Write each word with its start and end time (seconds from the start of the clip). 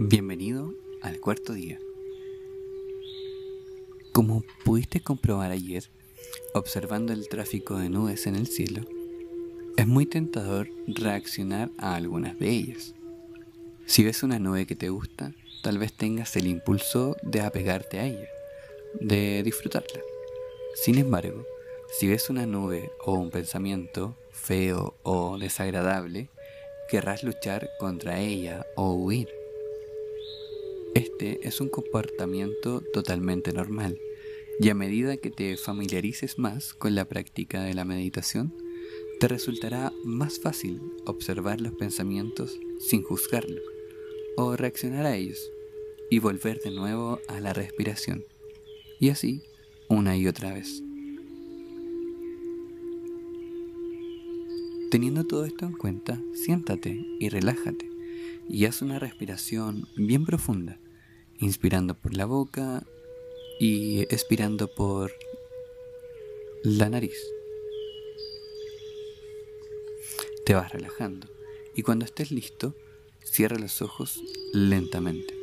Bienvenido 0.00 0.74
al 1.02 1.18
cuarto 1.18 1.54
día. 1.54 1.80
Como 4.12 4.44
pudiste 4.64 5.00
comprobar 5.00 5.50
ayer, 5.50 5.90
observando 6.54 7.12
el 7.12 7.28
tráfico 7.28 7.76
de 7.76 7.88
nubes 7.88 8.28
en 8.28 8.36
el 8.36 8.46
cielo, 8.46 8.82
es 9.76 9.88
muy 9.88 10.06
tentador 10.06 10.68
reaccionar 10.86 11.72
a 11.78 11.96
algunas 11.96 12.38
de 12.38 12.48
ellas. 12.48 12.94
Si 13.86 14.04
ves 14.04 14.22
una 14.22 14.38
nube 14.38 14.66
que 14.66 14.76
te 14.76 14.88
gusta, 14.88 15.34
tal 15.64 15.78
vez 15.78 15.92
tengas 15.92 16.36
el 16.36 16.46
impulso 16.46 17.16
de 17.22 17.40
apegarte 17.40 17.98
a 17.98 18.06
ella, 18.06 18.28
de 19.00 19.42
disfrutarla. 19.42 20.00
Sin 20.76 20.98
embargo, 20.98 21.44
si 21.98 22.06
ves 22.06 22.30
una 22.30 22.46
nube 22.46 22.92
o 23.04 23.14
un 23.14 23.32
pensamiento 23.32 24.16
feo 24.30 24.94
o 25.02 25.38
desagradable, 25.38 26.28
querrás 26.88 27.24
luchar 27.24 27.68
contra 27.80 28.20
ella 28.20 28.64
o 28.76 28.92
huir. 28.92 29.37
Este 31.20 31.48
es 31.48 31.60
un 31.60 31.68
comportamiento 31.68 32.80
totalmente 32.92 33.52
normal 33.52 33.98
y 34.60 34.68
a 34.68 34.74
medida 34.74 35.16
que 35.16 35.32
te 35.32 35.56
familiarices 35.56 36.38
más 36.38 36.74
con 36.74 36.94
la 36.94 37.08
práctica 37.08 37.64
de 37.64 37.74
la 37.74 37.84
meditación, 37.84 38.54
te 39.18 39.26
resultará 39.26 39.92
más 40.04 40.38
fácil 40.38 40.80
observar 41.06 41.60
los 41.60 41.72
pensamientos 41.72 42.60
sin 42.78 43.02
juzgarlos 43.02 43.60
o 44.36 44.54
reaccionar 44.54 45.06
a 45.06 45.16
ellos 45.16 45.40
y 46.08 46.20
volver 46.20 46.60
de 46.60 46.70
nuevo 46.70 47.18
a 47.26 47.40
la 47.40 47.52
respiración. 47.52 48.24
Y 49.00 49.08
así 49.08 49.42
una 49.88 50.16
y 50.16 50.28
otra 50.28 50.54
vez. 50.54 50.84
Teniendo 54.92 55.24
todo 55.24 55.44
esto 55.46 55.66
en 55.66 55.72
cuenta, 55.72 56.22
siéntate 56.32 57.04
y 57.18 57.28
relájate 57.28 57.90
y 58.48 58.66
haz 58.66 58.82
una 58.82 59.00
respiración 59.00 59.88
bien 59.96 60.24
profunda 60.24 60.78
inspirando 61.38 61.94
por 61.94 62.14
la 62.14 62.24
boca 62.24 62.82
y 63.60 64.00
expirando 64.02 64.68
por 64.68 65.12
la 66.62 66.88
nariz. 66.88 67.16
Te 70.44 70.54
vas 70.54 70.72
relajando 70.72 71.28
y 71.74 71.82
cuando 71.82 72.04
estés 72.04 72.30
listo, 72.30 72.74
cierra 73.24 73.58
los 73.58 73.82
ojos 73.82 74.20
lentamente. 74.52 75.34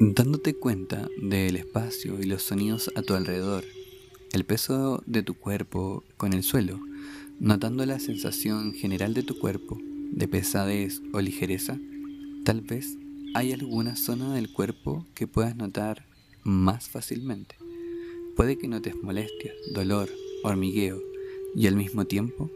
Dándote 0.00 0.54
cuenta 0.54 1.08
del 1.16 1.56
espacio 1.56 2.20
y 2.20 2.26
los 2.26 2.42
sonidos 2.42 2.90
a 2.94 3.02
tu 3.02 3.14
alrededor, 3.14 3.64
el 4.32 4.44
peso 4.44 5.02
de 5.06 5.22
tu 5.22 5.34
cuerpo 5.34 6.04
con 6.16 6.32
el 6.32 6.42
suelo, 6.42 6.78
notando 7.40 7.86
la 7.86 7.98
sensación 7.98 8.74
general 8.74 9.14
de 9.14 9.22
tu 9.22 9.38
cuerpo 9.38 9.78
de 10.14 10.28
pesadez 10.28 11.02
o 11.12 11.20
ligereza, 11.20 11.78
tal 12.44 12.60
vez 12.60 12.96
hay 13.34 13.52
alguna 13.52 13.96
zona 13.96 14.32
del 14.34 14.52
cuerpo 14.52 15.04
que 15.14 15.26
puedas 15.26 15.56
notar 15.56 16.06
más 16.44 16.88
fácilmente. 16.88 17.56
Puede 18.36 18.56
que 18.56 18.68
notes 18.68 18.94
molestias, 18.94 19.54
dolor, 19.72 20.08
hormigueo 20.44 21.02
y 21.56 21.66
al 21.66 21.74
mismo 21.74 22.04
tiempo 22.04 22.50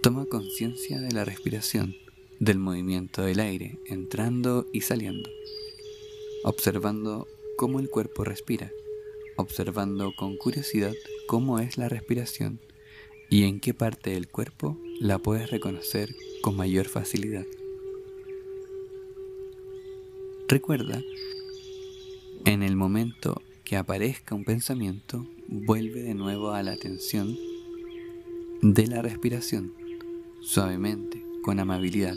toma 0.00 0.26
conciencia 0.26 1.00
de 1.00 1.10
la 1.10 1.24
respiración, 1.24 1.96
del 2.38 2.58
movimiento 2.58 3.22
del 3.22 3.40
aire 3.40 3.80
entrando 3.86 4.64
y 4.72 4.82
saliendo, 4.82 5.28
observando 6.44 7.26
cómo 7.56 7.80
el 7.80 7.90
cuerpo 7.90 8.22
respira, 8.22 8.70
observando 9.36 10.12
con 10.16 10.36
curiosidad 10.36 10.94
cómo 11.26 11.58
es 11.58 11.78
la 11.78 11.88
respiración 11.88 12.60
y 13.28 13.42
en 13.42 13.58
qué 13.58 13.74
parte 13.74 14.10
del 14.10 14.28
cuerpo 14.28 14.78
la 15.00 15.18
puedes 15.18 15.50
reconocer 15.50 16.14
con 16.42 16.56
mayor 16.56 16.86
facilidad. 16.86 17.46
Recuerda, 20.48 21.02
en 22.44 22.62
el 22.62 22.76
momento 22.76 23.42
que 23.64 23.76
aparezca 23.76 24.34
un 24.34 24.44
pensamiento, 24.44 25.26
vuelve 25.46 26.02
de 26.02 26.14
nuevo 26.14 26.52
a 26.52 26.62
la 26.62 26.72
atención 26.72 27.36
de 28.62 28.86
la 28.86 29.02
respiración, 29.02 29.74
suavemente, 30.40 31.22
con 31.42 31.60
amabilidad, 31.60 32.16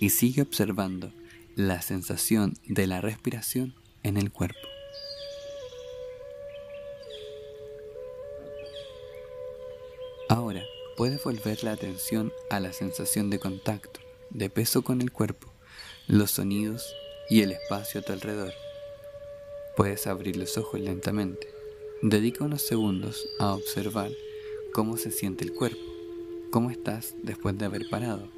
y 0.00 0.10
sigue 0.10 0.42
observando 0.42 1.12
la 1.54 1.80
sensación 1.82 2.54
de 2.66 2.86
la 2.86 3.00
respiración 3.00 3.74
en 4.02 4.16
el 4.16 4.30
cuerpo. 4.30 4.58
Ahora, 10.28 10.64
puedes 10.96 11.22
volver 11.22 11.64
la 11.64 11.72
atención 11.72 12.32
a 12.50 12.60
la 12.60 12.72
sensación 12.72 13.30
de 13.30 13.38
contacto, 13.38 14.00
de 14.30 14.50
peso 14.50 14.82
con 14.82 15.00
el 15.00 15.12
cuerpo, 15.12 15.52
los 16.06 16.32
sonidos 16.32 16.94
y 17.30 17.42
el 17.42 17.52
espacio 17.52 18.00
a 18.00 18.04
tu 18.04 18.12
alrededor. 18.12 18.52
Puedes 19.76 20.06
abrir 20.06 20.36
los 20.36 20.58
ojos 20.58 20.80
lentamente. 20.80 21.48
Dedica 22.02 22.44
unos 22.44 22.62
segundos 22.62 23.26
a 23.38 23.54
observar 23.54 24.10
cómo 24.72 24.96
se 24.96 25.10
siente 25.10 25.44
el 25.44 25.52
cuerpo, 25.52 25.82
cómo 26.50 26.70
estás 26.70 27.14
después 27.22 27.56
de 27.56 27.64
haber 27.64 27.88
parado, 27.88 28.28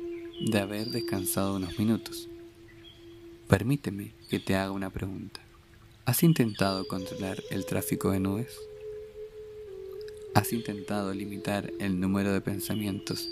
de 0.41 0.59
haber 0.59 0.87
descansado 0.89 1.57
unos 1.57 1.79
minutos. 1.79 2.29
Permíteme 3.49 4.15
que 4.29 4.39
te 4.39 4.55
haga 4.55 4.73
una 4.73 4.91
pregunta. 4.91 5.41
¿Has 6.05 6.23
intentado 6.23 6.87
controlar 6.87 7.43
el 7.51 7.67
tráfico 7.67 8.11
de 8.11 8.21
nubes? 8.21 8.59
¿Has 10.35 10.53
intentado 10.53 11.15
limitar 11.15 11.73
el 11.79 12.01
número 12.01 12.33
de 12.33 12.41
pensamientos 12.41 13.31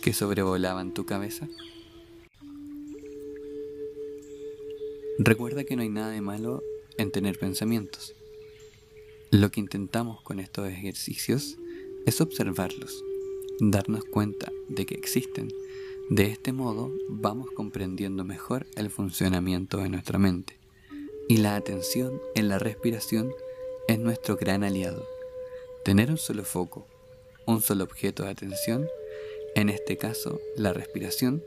que 0.00 0.12
sobrevolaban 0.12 0.92
tu 0.92 1.06
cabeza? 1.06 1.48
Recuerda 5.18 5.62
que 5.62 5.76
no 5.76 5.82
hay 5.82 5.88
nada 5.88 6.10
de 6.10 6.20
malo 6.20 6.64
en 6.98 7.12
tener 7.12 7.38
pensamientos. 7.38 8.16
Lo 9.30 9.52
que 9.52 9.60
intentamos 9.60 10.20
con 10.22 10.40
estos 10.40 10.68
ejercicios 10.68 11.58
es 12.06 12.20
observarlos, 12.20 13.04
darnos 13.60 14.04
cuenta 14.04 14.50
de 14.68 14.84
que 14.84 14.96
existen. 14.96 15.48
De 16.10 16.26
este 16.26 16.52
modo 16.52 16.92
vamos 17.08 17.52
comprendiendo 17.52 18.24
mejor 18.24 18.66
el 18.74 18.90
funcionamiento 18.90 19.78
de 19.78 19.90
nuestra 19.90 20.18
mente. 20.18 20.58
Y 21.28 21.36
la 21.36 21.54
atención 21.54 22.20
en 22.34 22.48
la 22.48 22.58
respiración 22.58 23.30
es 23.86 24.00
nuestro 24.00 24.36
gran 24.36 24.64
aliado. 24.64 25.11
Tener 25.84 26.10
un 26.10 26.18
solo 26.18 26.44
foco, 26.44 26.86
un 27.46 27.60
solo 27.60 27.82
objeto 27.82 28.22
de 28.22 28.30
atención, 28.30 28.86
en 29.56 29.68
este 29.68 29.98
caso 29.98 30.40
la 30.56 30.72
respiración, 30.72 31.42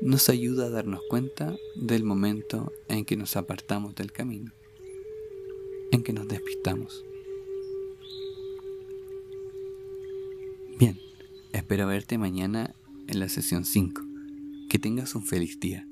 nos 0.00 0.28
ayuda 0.28 0.66
a 0.66 0.70
darnos 0.70 1.00
cuenta 1.08 1.54
del 1.76 2.02
momento 2.02 2.72
en 2.88 3.04
que 3.04 3.16
nos 3.16 3.36
apartamos 3.36 3.94
del 3.94 4.12
camino, 4.12 4.52
en 5.92 6.02
que 6.02 6.12
nos 6.12 6.26
despistamos. 6.26 7.04
Bien, 10.78 11.00
espero 11.52 11.86
verte 11.86 12.18
mañana 12.18 12.74
en 13.06 13.20
la 13.20 13.28
sesión 13.28 13.64
5. 13.64 14.02
Que 14.68 14.78
tengas 14.80 15.14
un 15.14 15.24
feliz 15.24 15.60
día. 15.60 15.86